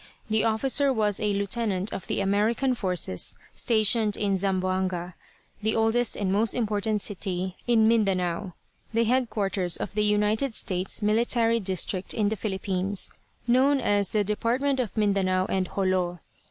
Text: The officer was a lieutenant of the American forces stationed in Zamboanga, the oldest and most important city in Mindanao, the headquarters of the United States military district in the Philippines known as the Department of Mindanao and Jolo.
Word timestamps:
The 0.31 0.43
officer 0.43 0.91
was 0.91 1.19
a 1.19 1.31
lieutenant 1.31 1.93
of 1.93 2.07
the 2.07 2.21
American 2.21 2.73
forces 2.73 3.35
stationed 3.53 4.17
in 4.17 4.35
Zamboanga, 4.35 5.13
the 5.61 5.75
oldest 5.75 6.15
and 6.15 6.31
most 6.31 6.55
important 6.55 7.03
city 7.03 7.55
in 7.67 7.87
Mindanao, 7.87 8.55
the 8.95 9.03
headquarters 9.03 9.77
of 9.77 9.93
the 9.93 10.03
United 10.03 10.55
States 10.55 11.03
military 11.03 11.59
district 11.59 12.15
in 12.15 12.29
the 12.29 12.35
Philippines 12.35 13.11
known 13.45 13.79
as 13.79 14.09
the 14.11 14.23
Department 14.23 14.79
of 14.79 14.97
Mindanao 14.97 15.45
and 15.49 15.69
Jolo. 15.75 16.19